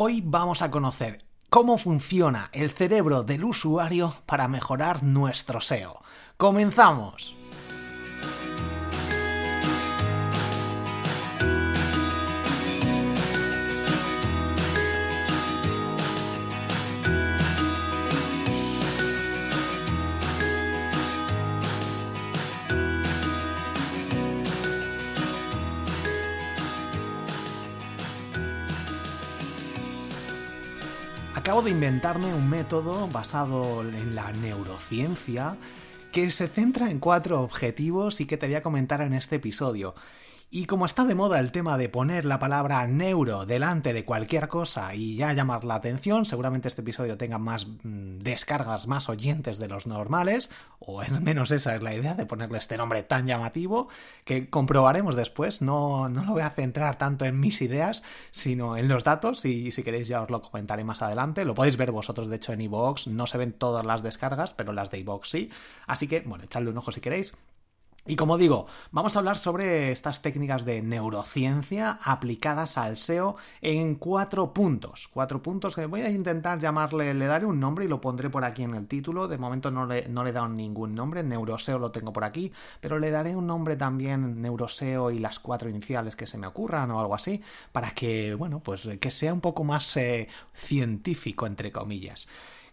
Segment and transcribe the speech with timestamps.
[0.00, 6.00] Hoy vamos a conocer cómo funciona el cerebro del usuario para mejorar nuestro SEO.
[6.36, 7.37] ¡Comenzamos!
[31.48, 35.56] Acabo de inventarme un método basado en la neurociencia
[36.12, 39.94] que se centra en cuatro objetivos y que te voy a comentar en este episodio.
[40.50, 44.48] Y como está de moda el tema de poner la palabra neuro delante de cualquier
[44.48, 49.58] cosa y ya llamar la atención, seguramente este episodio tenga más mm, descargas, más oyentes
[49.58, 53.26] de los normales, o al menos esa es la idea de ponerle este nombre tan
[53.26, 53.88] llamativo,
[54.24, 55.60] que comprobaremos después.
[55.60, 59.70] No, no lo voy a centrar tanto en mis ideas, sino en los datos, y
[59.70, 61.44] si queréis ya os lo comentaré más adelante.
[61.44, 63.08] Lo podéis ver vosotros, de hecho, en iVoox.
[63.08, 65.50] No se ven todas las descargas, pero las de iVoox sí.
[65.86, 67.34] Así que, bueno, echadle un ojo si queréis.
[68.08, 73.96] Y como digo, vamos a hablar sobre estas técnicas de neurociencia aplicadas al SEO en
[73.96, 75.10] cuatro puntos.
[75.12, 78.46] Cuatro puntos que voy a intentar llamarle, le daré un nombre y lo pondré por
[78.46, 79.28] aquí en el título.
[79.28, 82.50] De momento no le, no le he dado ningún nombre, neuroseo lo tengo por aquí,
[82.80, 86.90] pero le daré un nombre también, neuroseo y las cuatro iniciales que se me ocurran
[86.90, 91.70] o algo así, para que, bueno, pues que sea un poco más eh, científico, entre
[91.72, 92.26] comillas.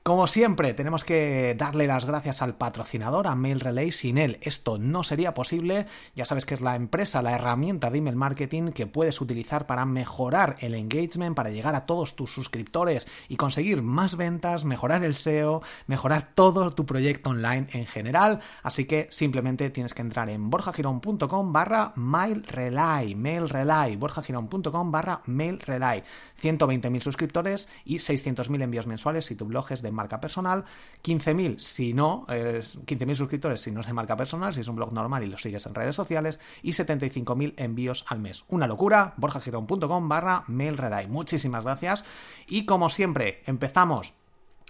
[0.08, 3.92] Como siempre, tenemos que darle las gracias al patrocinador, a Mail Relay.
[3.92, 5.88] Sin él esto no sería posible.
[6.14, 9.84] Ya sabes que es la empresa, la herramienta de email marketing que puedes utilizar para
[9.88, 15.16] mejorar el engagement, para llegar a todos tus suscriptores y conseguir más ventas, mejorar el
[15.16, 18.42] SEO, mejorar todo tu proyecto online en general.
[18.62, 26.04] Así que simplemente tienes que entrar en borjagirón.com barra mailrelay, mailrelay, borjagirón.com barra mailrelay.
[26.44, 30.66] 120.000 suscriptores y 600.000 envíos mensuales si tu blog es de marca personal,
[31.04, 34.94] 15.000 si no, 15.000 suscriptores si no es de marca personal, si es un blog
[34.94, 38.46] normal y lo sigues en redes sociales, y 75.000 envíos al mes.
[38.50, 41.08] Una locura, borjagirón.com barra mailredai.
[41.08, 42.06] Muchísimas gracias
[42.48, 44.14] y como siempre, empezamos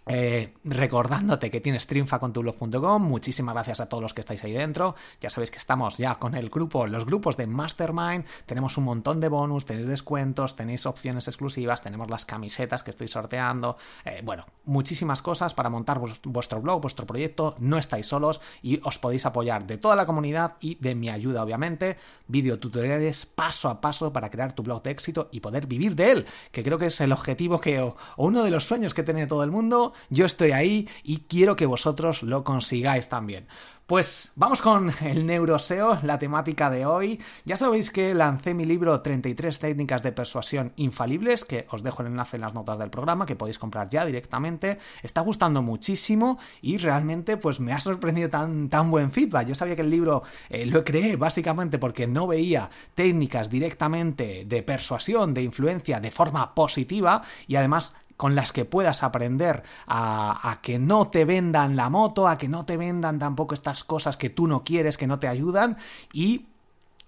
[0.07, 4.95] eh, recordándote que tienes triunfacontublog.com, muchísimas gracias a todos los que estáis ahí dentro.
[5.19, 8.25] Ya sabéis que estamos ya con el grupo, los grupos de Mastermind.
[8.45, 13.07] Tenemos un montón de bonus, tenéis descuentos, tenéis opciones exclusivas, tenemos las camisetas que estoy
[13.07, 13.77] sorteando.
[14.03, 17.55] Eh, bueno, muchísimas cosas para montar vuestro blog, vuestro proyecto.
[17.59, 21.44] No estáis solos y os podéis apoyar de toda la comunidad y de mi ayuda,
[21.44, 21.97] obviamente.
[22.27, 26.25] Videotutoriales paso a paso para crear tu blog de éxito y poder vivir de él,
[26.51, 29.44] que creo que es el objetivo que, o uno de los sueños que tiene todo
[29.44, 33.47] el mundo yo estoy ahí y quiero que vosotros lo consigáis también.
[33.85, 37.22] Pues vamos con el neuroseo, la temática de hoy.
[37.44, 42.07] Ya sabéis que lancé mi libro 33 técnicas de persuasión infalibles, que os dejo el
[42.07, 44.79] enlace en las notas del programa, que podéis comprar ya directamente.
[45.03, 49.50] Está gustando muchísimo y realmente pues me ha sorprendido tan, tan buen feedback.
[49.50, 54.63] Yo sabía que el libro eh, lo creé básicamente porque no veía técnicas directamente de
[54.63, 60.61] persuasión, de influencia de forma positiva y además con las que puedas aprender a, a,
[60.61, 64.29] que no te vendan la moto, a que no te vendan tampoco estas cosas que
[64.29, 65.77] tú no quieres, que no te ayudan
[66.13, 66.47] y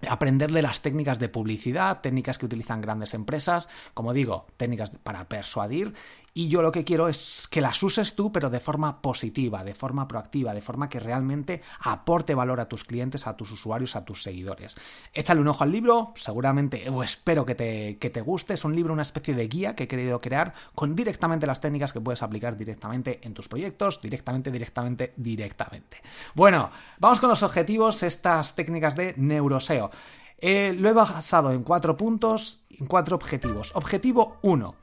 [0.07, 5.93] aprenderle las técnicas de publicidad, técnicas que utilizan grandes empresas, como digo, técnicas para persuadir
[6.37, 9.73] y yo lo que quiero es que las uses tú, pero de forma positiva, de
[9.73, 14.05] forma proactiva, de forma que realmente aporte valor a tus clientes, a tus usuarios, a
[14.05, 14.75] tus seguidores.
[15.15, 18.53] Échale un ojo al libro, seguramente, o espero que te, que te guste.
[18.53, 21.91] Es un libro, una especie de guía que he querido crear con directamente las técnicas
[21.91, 25.97] que puedes aplicar directamente en tus proyectos, directamente, directamente, directamente.
[26.35, 26.69] Bueno,
[26.99, 29.89] vamos con los objetivos, estas técnicas de neuroseo.
[30.37, 33.71] Eh, lo he basado en cuatro puntos, en cuatro objetivos.
[33.73, 34.75] Objetivo 1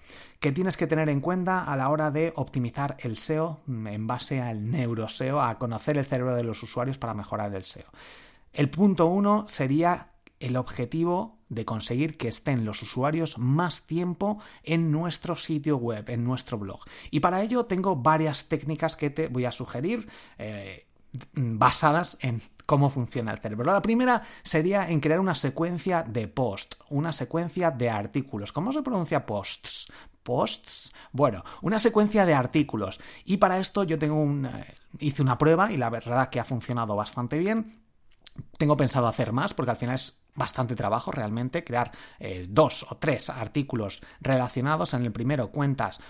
[0.44, 4.42] que tienes que tener en cuenta a la hora de optimizar el SEO en base
[4.42, 7.86] al neuroseo, a conocer el cerebro de los usuarios para mejorar el SEO.
[8.52, 10.10] El punto uno sería
[10.40, 16.24] el objetivo de conseguir que estén los usuarios más tiempo en nuestro sitio web, en
[16.24, 16.80] nuestro blog.
[17.10, 20.06] Y para ello tengo varias técnicas que te voy a sugerir.
[20.36, 20.84] Eh,
[21.32, 23.72] basadas en cómo funciona el cerebro.
[23.72, 28.52] La primera sería en crear una secuencia de post, una secuencia de artículos.
[28.52, 29.86] ¿Cómo se pronuncia posts?
[30.24, 30.92] Posts.
[31.12, 32.98] Bueno, una secuencia de artículos.
[33.24, 34.46] Y para esto yo tengo un.
[34.46, 37.84] Eh, hice una prueba y la verdad que ha funcionado bastante bien.
[38.58, 42.96] Tengo pensado hacer más porque al final es bastante trabajo realmente crear eh, dos o
[42.96, 44.94] tres artículos relacionados.
[44.94, 46.00] En el primero cuentas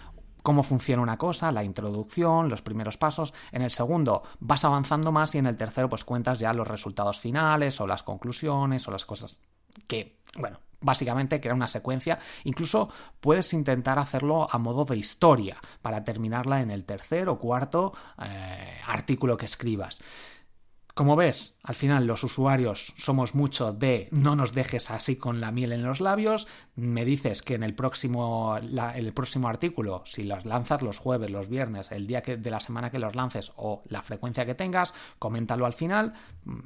[0.43, 3.35] cómo funciona una cosa, la introducción, los primeros pasos.
[3.51, 7.19] En el segundo vas avanzando más y en el tercero pues cuentas ya los resultados
[7.19, 9.39] finales o las conclusiones o las cosas
[9.87, 12.19] que, bueno, básicamente crear una secuencia.
[12.45, 12.89] Incluso
[13.21, 17.93] puedes intentar hacerlo a modo de historia para terminarla en el tercer o cuarto
[18.23, 19.99] eh, artículo que escribas.
[20.95, 25.51] Como ves, al final los usuarios somos mucho de no nos dejes así con la
[25.51, 26.47] miel en los labios,
[26.77, 31.49] me dices que en el próximo, el próximo artículo, si los lanzas los jueves, los
[31.49, 34.93] viernes, el día que, de la semana que los lances o la frecuencia que tengas,
[35.19, 36.15] coméntalo al final,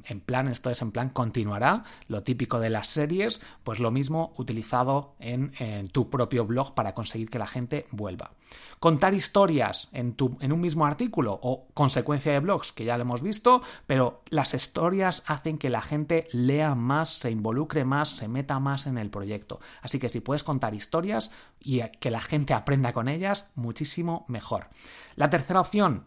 [0.05, 4.33] en plan, esto es en plan continuará, lo típico de las series, pues lo mismo
[4.37, 8.31] utilizado en, en tu propio blog para conseguir que la gente vuelva.
[8.79, 13.01] Contar historias en, tu, en un mismo artículo o consecuencia de blogs, que ya lo
[13.01, 18.27] hemos visto, pero las historias hacen que la gente lea más, se involucre más, se
[18.27, 19.59] meta más en el proyecto.
[19.81, 24.69] Así que si puedes contar historias y que la gente aprenda con ellas, muchísimo mejor.
[25.15, 26.05] La tercera opción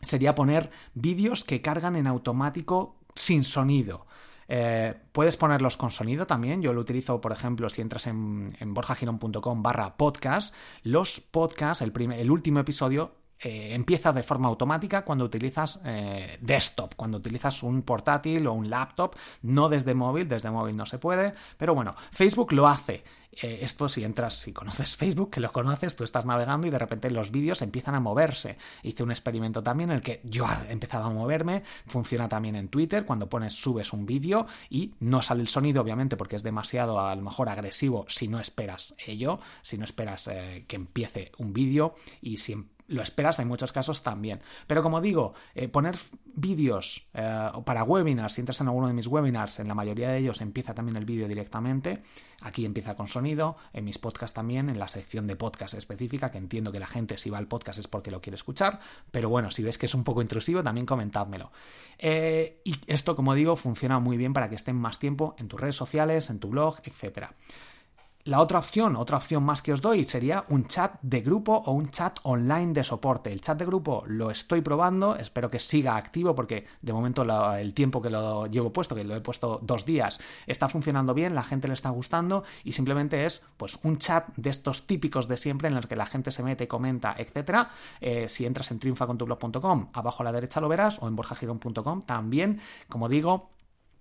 [0.00, 4.06] sería poner vídeos que cargan en automático sin sonido.
[4.48, 6.62] Eh, puedes ponerlos con sonido también.
[6.62, 10.54] Yo lo utilizo, por ejemplo, si entras en, en borjagirón.com barra podcast.
[10.82, 16.94] Los podcasts, el, el último episodio eh, empieza de forma automática cuando utilizas eh, desktop,
[16.94, 21.34] cuando utilizas un portátil o un laptop, no desde móvil, desde móvil no se puede,
[21.58, 23.04] pero bueno, Facebook lo hace.
[23.42, 26.78] Eh, esto si entras, si conoces Facebook, que lo conoces, tú estás navegando y de
[26.78, 28.56] repente los vídeos empiezan a moverse.
[28.82, 32.68] Hice un experimento también en el que yo he empezado a moverme, funciona también en
[32.68, 37.00] Twitter, cuando pones, subes un vídeo y no sale el sonido, obviamente, porque es demasiado
[37.00, 40.30] a lo mejor agresivo si no esperas ello, si no esperas
[40.68, 44.40] que empiece un vídeo y si em, lo esperas en muchos casos también.
[44.66, 49.06] Pero como digo, eh, poner vídeos eh, para webinars, si entras en alguno de mis
[49.06, 52.02] webinars, en la mayoría de ellos empieza también el vídeo directamente.
[52.42, 56.38] Aquí empieza con sonido, en mis podcasts también, en la sección de podcast específica, que
[56.38, 58.80] entiendo que la gente si va al podcast es porque lo quiere escuchar.
[59.10, 61.52] Pero bueno, si ves que es un poco intrusivo, también comentádmelo.
[61.98, 65.60] Eh, y esto, como digo, funciona muy bien para que estén más tiempo en tus
[65.60, 67.34] redes sociales, en tu blog, etcétera.
[68.26, 71.72] La otra opción, otra opción más que os doy, sería un chat de grupo o
[71.72, 73.30] un chat online de soporte.
[73.30, 77.22] El chat de grupo lo estoy probando, espero que siga activo porque de momento
[77.54, 81.34] el tiempo que lo llevo puesto, que lo he puesto dos días, está funcionando bien,
[81.34, 85.36] la gente le está gustando y simplemente es pues un chat de estos típicos de
[85.36, 87.68] siempre en el que la gente se mete, comenta, etc.
[88.00, 92.58] Eh, si entras en triunfacontublog.com, abajo a la derecha lo verás o en borjagirón.com también,
[92.88, 93.50] como digo,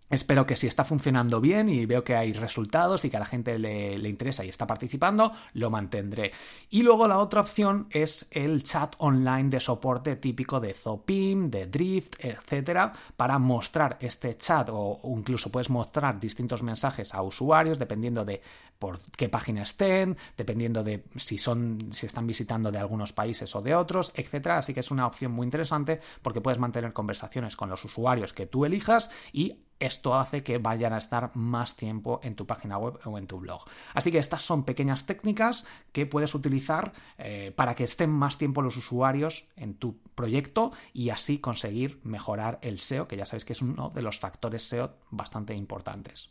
[0.09, 3.25] Espero que si está funcionando bien y veo que hay resultados y que a la
[3.25, 6.31] gente le, interesa y está participando, lo mantendré.
[6.69, 11.65] Y luego la otra opción es el chat online de soporte típico de Zopim, de
[11.65, 18.23] Drift, etcétera, para mostrar este chat o incluso puedes mostrar distintos mensajes a usuarios dependiendo
[18.23, 18.41] de
[18.83, 23.61] por qué página estén, dependiendo de si son si están visitando de algunos países o
[23.61, 24.57] de otros, etcétera.
[24.57, 28.45] Así que es una opción muy interesante porque puedes mantener conversaciones con los usuarios que
[28.45, 32.99] tú elijas y esto hace que vayan a estar más tiempo en tu página web
[33.05, 33.65] o en tu blog.
[33.93, 38.61] Así que estas son pequeñas técnicas que puedes utilizar eh, para que estén más tiempo
[38.61, 43.53] los usuarios en tu proyecto y así conseguir mejorar el SEO, que ya sabéis que
[43.53, 46.29] es uno de los factores SEO bastante importantes.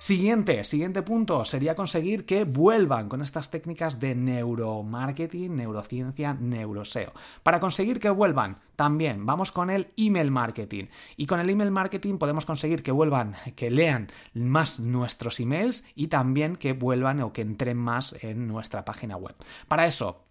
[0.00, 7.12] Siguiente, siguiente punto sería conseguir que vuelvan con estas técnicas de neuromarketing, neurociencia, neuroseo.
[7.42, 10.86] Para conseguir que vuelvan, también vamos con el email marketing.
[11.18, 16.06] Y con el email marketing podemos conseguir que vuelvan, que lean más nuestros emails y
[16.06, 19.34] también que vuelvan o que entren más en nuestra página web.
[19.68, 20.29] Para eso,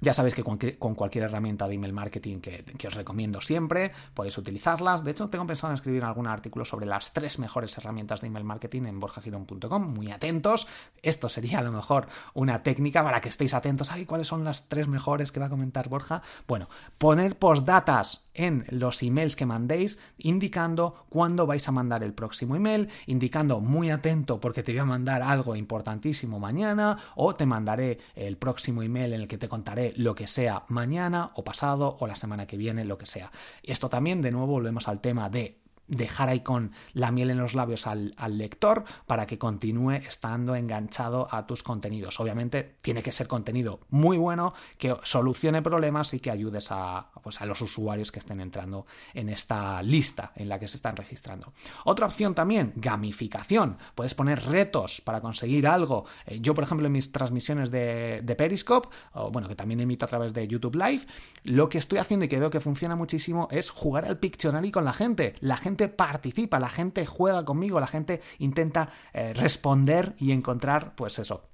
[0.00, 5.04] ya sabéis que con cualquier herramienta de email marketing que, os recomiendo siempre, podéis utilizarlas.
[5.04, 8.44] De hecho, tengo pensado en escribir algún artículo sobre las tres mejores herramientas de email
[8.44, 9.82] marketing en borjagirón.com.
[9.82, 10.66] Muy atentos.
[11.02, 13.92] Esto sería a lo mejor una técnica para que estéis atentos.
[13.92, 16.22] Ay, ¿cuáles son las tres mejores que va a comentar Borja?
[16.48, 22.56] Bueno, poner postdatas en los emails que mandéis, indicando cuándo vais a mandar el próximo
[22.56, 27.98] email, indicando muy atento porque te voy a mandar algo importantísimo mañana o te mandaré
[28.14, 32.06] el próximo email en el que te contaré lo que sea mañana o pasado o
[32.06, 33.30] la semana que viene, lo que sea.
[33.62, 37.54] Esto también, de nuevo, volvemos al tema de dejar ahí con la miel en los
[37.54, 42.18] labios al, lector para que continúe estando enganchado a tus contenidos.
[42.20, 47.40] Obviamente tiene que ser contenido muy bueno, que solucione problemas y que ayudes a, pues,
[47.40, 51.52] a los usuarios que estén entrando en esta lista en la que se están registrando.
[51.84, 53.78] Otra opción también, gamificación.
[53.94, 56.06] Puedes poner retos para conseguir algo.
[56.26, 60.08] Eh, yo, por ejemplo, en mis transmisiones de, Periscope, o, bueno, que también emito a
[60.08, 61.06] través de YouTube Live,
[61.44, 64.84] lo que estoy haciendo y que veo que funciona muchísimo es jugar al Pictionary con
[64.84, 65.34] la gente.
[65.40, 71.18] La gente participa, la gente juega conmigo, la gente intenta eh, responder y encontrar, pues
[71.18, 71.48] eso,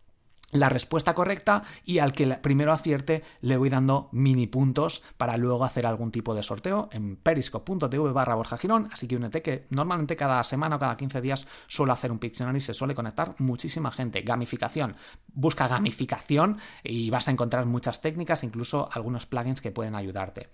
[0.53, 5.65] la respuesta correcta y al que primero acierte le voy dando mini puntos para luego
[5.65, 10.17] hacer algún tipo de sorteo en periscope.tv barra Borja Girón, así que únete que normalmente
[10.17, 13.91] cada semana o cada 15 días suelo hacer un Pictionary y se suele conectar muchísima
[13.91, 14.23] gente.
[14.23, 14.97] Gamificación,
[15.33, 20.49] busca gamificación y vas a encontrar muchas técnicas, incluso algunos plugins que pueden ayudarte.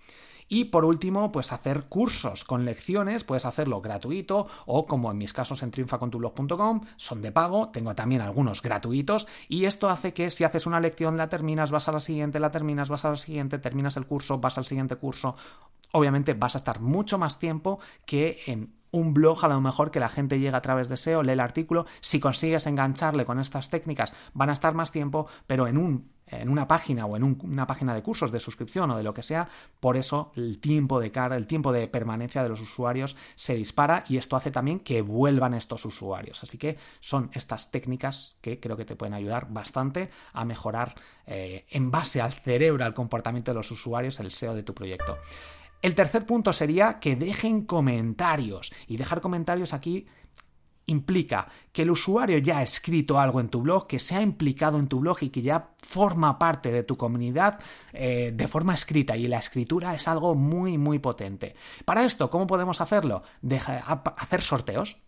[0.49, 5.33] Y por último, pues hacer cursos con lecciones, puedes hacerlo gratuito o como en mis
[5.33, 10.45] casos en triunfacontublog.com, son de pago, tengo también algunos gratuitos y esto hace que si
[10.45, 13.59] haces una lección, la terminas, vas a la siguiente, la terminas, vas a la siguiente,
[13.59, 15.37] terminas el curso, vas al siguiente curso,
[15.93, 20.01] obviamente vas a estar mucho más tiempo que en un blog a lo mejor que
[20.01, 23.69] la gente llega a través de SEO, lee el artículo, si consigues engancharle con estas
[23.69, 27.67] técnicas van a estar más tiempo, pero en un en una página o en una
[27.67, 29.49] página de cursos de suscripción o de lo que sea,
[29.81, 34.05] por eso el tiempo de cara, el tiempo de permanencia de los usuarios se dispara
[34.09, 36.43] y esto hace también que vuelvan estos usuarios.
[36.43, 40.95] Así que son estas técnicas que creo que te pueden ayudar bastante a mejorar
[41.27, 45.19] eh, en base al cerebro, al comportamiento de los usuarios, el SEO de tu proyecto.
[45.83, 48.73] El tercer punto sería que dejen comentarios.
[48.89, 50.07] Y dejar comentarios aquí
[50.87, 54.79] implica que el usuario ya ha escrito algo en tu blog, que se ha implicado
[54.79, 57.59] en tu blog y que ya forma parte de tu comunidad
[57.93, 59.17] eh, de forma escrita.
[59.17, 61.55] Y la escritura es algo muy, muy potente.
[61.85, 63.23] Para esto, ¿cómo podemos hacerlo?
[64.17, 64.99] Hacer sorteos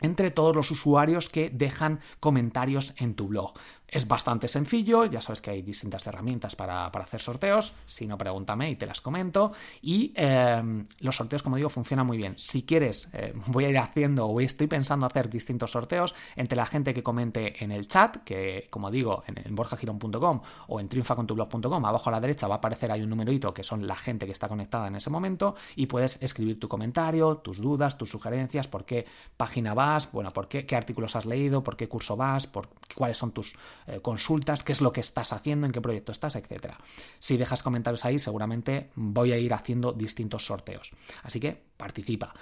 [0.00, 3.54] entre todos los usuarios que dejan comentarios en tu blog.
[3.92, 8.70] Es bastante sencillo, ya sabes que hay distintas herramientas para, hacer sorteos, si no pregúntame
[8.70, 9.52] y te las comento.
[9.82, 12.34] Y em, los sorteos, como digo, funcionan muy bien.
[12.38, 16.64] Si quieres, eh, voy a ir haciendo o estoy pensando hacer distintos sorteos entre la
[16.64, 21.84] gente que comente en el chat, que como digo, en, en borjagirón.com o en triunfacontublog.com,
[21.84, 24.32] abajo a la derecha va a aparecer ahí un numerito que son la gente que
[24.32, 28.86] está conectada en ese momento y puedes escribir tu comentario, tus dudas, tus sugerencias, por
[28.86, 29.04] qué
[29.36, 33.18] página vas, bueno, por qué, qué artículos has leído, por qué curso vas, por cuáles
[33.18, 33.54] son tus
[33.86, 36.74] eh, consultas, qué es lo que estás haciendo, en qué proyecto estás, etc.
[37.18, 40.90] Si dejas comentarios ahí, seguramente voy a ir haciendo distintos sorteos.
[41.22, 42.34] Así que participa.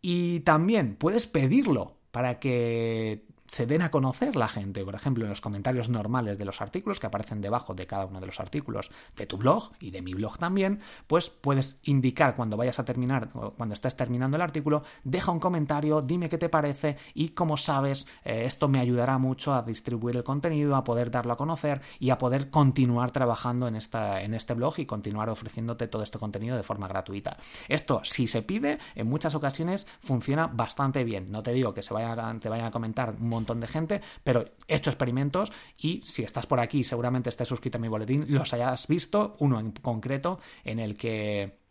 [0.00, 5.30] Y también puedes pedirlo para que se den a conocer la gente, por ejemplo, en
[5.30, 8.90] los comentarios normales de los artículos que aparecen debajo de cada uno de los artículos
[9.16, 13.28] de tu blog y de mi blog también, pues puedes indicar cuando vayas a terminar,
[13.28, 18.06] cuando estés terminando el artículo, deja un comentario, dime qué te parece y como sabes,
[18.24, 22.10] eh, esto me ayudará mucho a distribuir el contenido, a poder darlo a conocer y
[22.10, 26.56] a poder continuar trabajando en, esta, en este blog y continuar ofreciéndote todo este contenido
[26.56, 27.36] de forma gratuita.
[27.68, 31.30] Esto, si se pide, en muchas ocasiones funciona bastante bien.
[31.30, 34.76] No te digo que se vaya, te vayan a comentar montón de gente, pero he
[34.76, 38.86] hecho experimentos y si estás por aquí, seguramente estés suscrito a mi boletín, los hayas
[38.86, 41.64] visto, uno en concreto en el que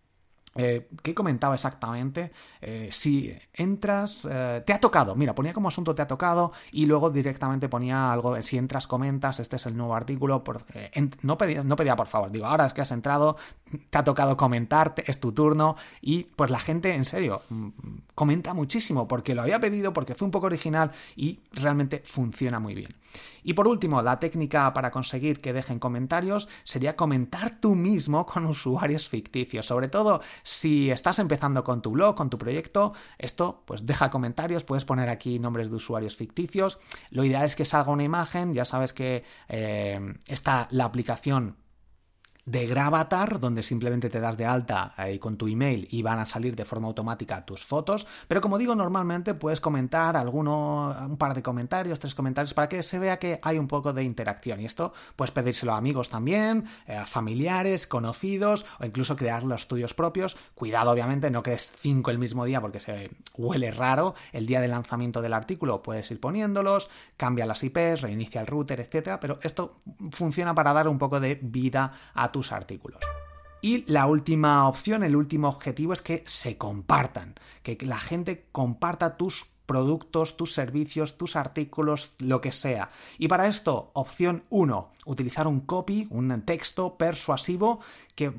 [0.55, 2.31] eh, ¿Qué comentaba exactamente?
[2.61, 6.85] Eh, si entras, eh, te ha tocado, mira, ponía como asunto te ha tocado y
[6.85, 10.43] luego directamente ponía algo, si entras, comentas, este es el nuevo artículo,
[11.23, 13.35] no, pedía, no pedía por favor, digo, ahora es que has entrado,
[13.89, 17.69] te ha tocado comentar, es tu turno y pues la gente, en serio, mm,
[18.15, 22.75] comenta muchísimo porque lo había pedido, porque fue un poco original y realmente funciona muy
[22.75, 22.93] bien.
[23.43, 28.45] Y por último, la técnica para conseguir que dejen comentarios sería comentar tú mismo con
[28.45, 29.65] usuarios ficticios.
[29.65, 34.63] Sobre todo si estás empezando con tu blog, con tu proyecto, esto pues deja comentarios,
[34.63, 36.79] puedes poner aquí nombres de usuarios ficticios.
[37.11, 41.57] Lo ideal es que salga una imagen, ya sabes que eh, está la aplicación
[42.45, 46.25] de Gravatar, donde simplemente te das de alta ahí con tu email y van a
[46.25, 48.05] salir de forma automática tus fotos.
[48.27, 52.83] Pero como digo, normalmente puedes comentar alguno, un par de comentarios, tres comentarios, para que
[52.83, 54.59] se vea que hay un poco de interacción.
[54.59, 59.67] Y esto puedes pedírselo a amigos también, eh, a familiares, conocidos, o incluso crear los
[59.67, 60.35] tuyos propios.
[60.53, 64.15] Cuidado, obviamente, no crees cinco el mismo día porque se huele raro.
[64.33, 68.81] El día de lanzamiento del artículo puedes ir poniéndolos, cambia las IPs, reinicia el router,
[68.81, 69.21] etcétera.
[69.21, 69.77] Pero esto
[70.11, 72.99] funciona para dar un poco de vida a tus artículos.
[73.61, 79.15] Y la última opción, el último objetivo es que se compartan, que la gente comparta
[79.15, 82.89] tus productos, tus servicios, tus artículos, lo que sea.
[83.17, 87.79] Y para esto, opción 1, utilizar un copy, un texto persuasivo
[88.15, 88.33] que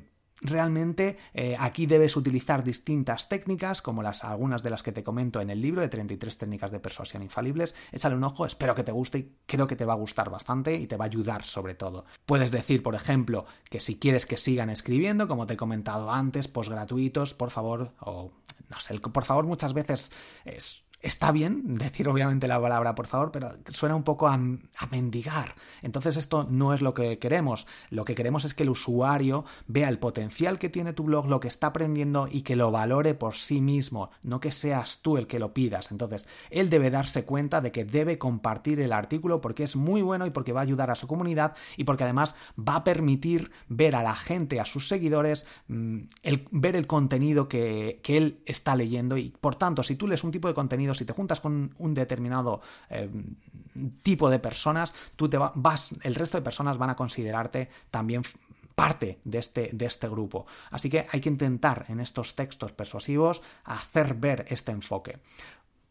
[0.45, 5.41] realmente eh, aquí debes utilizar distintas técnicas, como las algunas de las que te comento
[5.41, 7.75] en el libro de 33 técnicas de persuasión infalibles.
[7.91, 10.77] Échale un ojo, espero que te guste y creo que te va a gustar bastante
[10.77, 12.05] y te va a ayudar sobre todo.
[12.27, 16.47] Puedes decir, por ejemplo, que si quieres que sigan escribiendo, como te he comentado antes,
[16.47, 18.33] post gratuitos, por favor, o
[18.69, 20.11] no sé, por favor muchas veces
[20.45, 24.39] es está bien decir obviamente la palabra por favor, pero suena un poco a,
[24.91, 25.55] mendigar.
[25.83, 27.67] Entonces esto no es lo que queremos.
[27.91, 31.41] Lo que queremos es que el usuario vea el potencial que tiene tu blog, lo
[31.41, 35.27] que está aprendiendo y que lo valore por sí mismo, no que seas tú el
[35.27, 35.91] que lo pidas.
[35.91, 40.27] Entonces, él debe darse cuenta de que debe compartir el artículo porque es muy bueno
[40.27, 43.95] y porque va a ayudar a su comunidad y porque además va a permitir ver
[43.95, 48.77] a la gente, a sus seguidores, mm, el, ver el contenido que, que él está
[48.77, 51.75] leyendo y por tanto, si tú lees un tipo de contenido si te juntas con
[51.79, 52.61] un determinado
[52.91, 53.11] eh,
[54.03, 58.23] tipo de personas, tú te vas, el resto de personas van a considerarte también
[58.75, 60.47] parte de este, de este grupo.
[60.71, 65.19] Así que hay que intentar en estos textos persuasivos hacer ver este enfoque.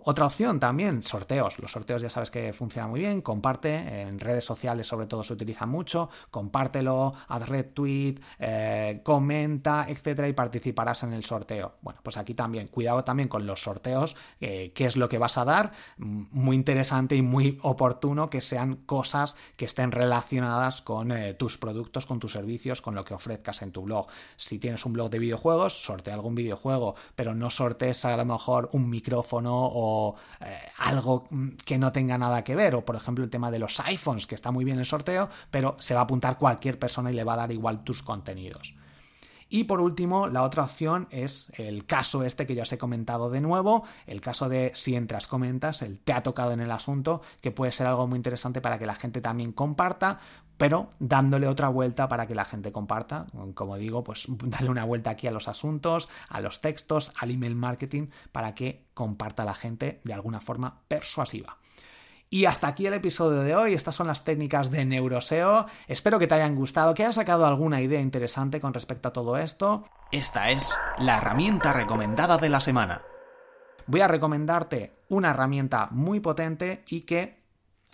[0.05, 1.60] Otra opción también, sorteos.
[1.60, 3.22] Los sorteos ya sabes que funcionan muy bien.
[3.22, 6.10] Comparte, en redes sociales sobre todo se utiliza mucho.
[6.29, 11.75] Compártelo, haz retweet, eh, comenta, etcétera, y participarás en el sorteo.
[11.81, 15.38] Bueno, pues aquí también, cuidado también con los sorteos, eh, qué es lo que vas
[15.38, 15.72] a dar.
[15.98, 22.05] Muy interesante y muy oportuno que sean cosas que estén relacionadas con eh, tus productos,
[22.05, 24.07] con tus servicios, con lo que ofrezcas en tu blog.
[24.36, 28.67] Si tienes un blog de videojuegos, sortea algún videojuego, pero no sortees a lo mejor
[28.74, 29.92] un micrófono o
[30.39, 31.27] eh, algo
[31.65, 34.35] que no tenga nada que ver, o por ejemplo el tema de los iPhones, que
[34.35, 37.33] está muy bien el sorteo, pero se va a apuntar cualquier persona y le va
[37.33, 38.75] a dar igual tus contenidos.
[39.53, 43.29] Y por último, la otra opción es el caso este que ya os he comentado
[43.29, 47.21] de nuevo, el caso de si entras, comentas, el te ha tocado en el asunto,
[47.39, 50.19] que puede ser algo muy interesante para que la gente también comparta,
[50.57, 53.27] pero dándole otra vuelta para que la gente comparta.
[53.53, 57.55] Como digo, pues darle una vuelta aquí a los asuntos, a los textos, al email
[57.55, 61.57] marketing, para que comparta la gente de alguna forma persuasiva.
[62.29, 63.74] Y hasta aquí el episodio de hoy.
[63.75, 65.67] Estas son las técnicas de Neuroseo.
[65.88, 69.38] Espero que te hayan gustado, que hayas sacado alguna idea interesante con respecto a todo
[69.38, 69.83] esto.
[70.12, 73.03] Esta es la herramienta recomendada de la semana.
[73.86, 77.43] Voy a recomendarte una herramienta muy potente y que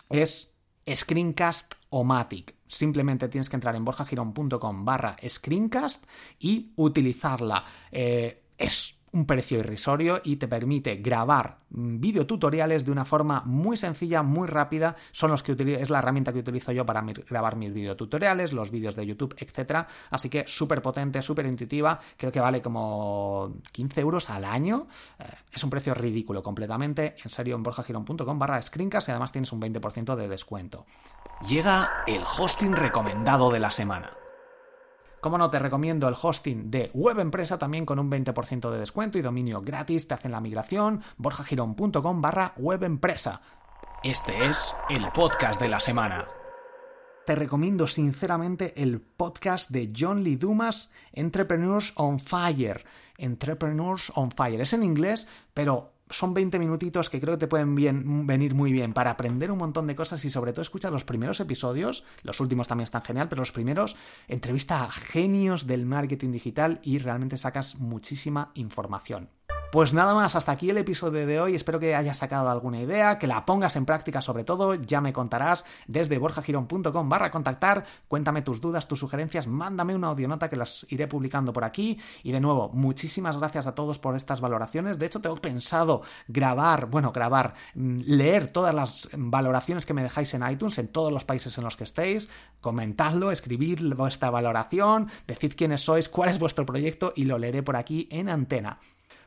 [0.09, 0.53] es
[0.89, 2.55] Screencast o Matic.
[2.67, 6.05] Simplemente tienes que entrar en borjagirón.com barra screencast
[6.39, 7.63] y utilizarla.
[7.91, 14.21] Eh, es un precio irrisorio y te permite grabar videotutoriales de una forma muy sencilla,
[14.23, 14.95] muy rápida.
[15.11, 18.95] Son los que es la herramienta que utilizo yo para grabar mis videotutoriales, los vídeos
[18.95, 19.87] de YouTube, etc.
[20.09, 21.99] Así que súper potente, súper intuitiva.
[22.17, 24.87] Creo que vale como 15 euros al año.
[25.19, 27.15] Eh, es un precio ridículo completamente.
[27.23, 30.85] En serio, en borjagirón.com barra screencast y además tienes un 20% de descuento.
[31.47, 34.11] Llega el hosting recomendado de la semana.
[35.21, 39.17] Como no, te recomiendo el hosting de Web Empresa también con un 20% de descuento
[39.17, 40.07] y dominio gratis.
[40.07, 41.01] Te hacen la migración.
[41.17, 43.41] borjagirón.com barra webempresa.
[44.03, 46.27] Este es el podcast de la semana.
[47.25, 52.83] Te recomiendo sinceramente el podcast de John Lee Dumas, Entrepreneurs on Fire.
[53.17, 54.61] Entrepreneurs on Fire.
[54.61, 57.75] Es en inglés, pero son 20 minutitos que creo que te pueden
[58.25, 61.39] venir muy bien para aprender un montón de cosas y sobre todo escuchar los primeros
[61.39, 63.95] episodios, los últimos también están genial, pero los primeros
[64.27, 69.38] entrevista a genios del marketing digital y realmente sacas muchísima información.
[69.71, 71.53] Pues nada más, hasta aquí el episodio de hoy.
[71.53, 74.73] Espero que hayas sacado alguna idea, que la pongas en práctica sobre todo.
[74.73, 77.85] Ya me contarás desde borjagirón.com barra contactar.
[78.07, 81.99] Cuéntame tus dudas, tus sugerencias, mándame una audionota que las iré publicando por aquí.
[82.23, 84.97] Y de nuevo, muchísimas gracias a todos por estas valoraciones.
[84.97, 90.33] De hecho, tengo pensado grabar, bueno, grabar, mm, leer todas las valoraciones que me dejáis
[90.33, 92.27] en iTunes, en todos los países en los que estéis.
[92.59, 97.75] Comentadlo, escribid vuestra valoración, decid quiénes sois, cuál es vuestro proyecto y lo leeré por
[97.75, 98.79] aquí en antena.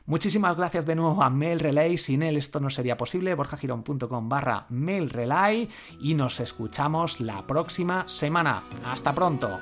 [0.05, 4.65] Muchísimas gracias de nuevo a Mail Relay, sin él esto no sería posible, borjagirón.com barra
[4.69, 5.69] Mail Relay
[6.01, 8.63] y nos escuchamos la próxima semana.
[8.85, 9.59] Hasta pronto.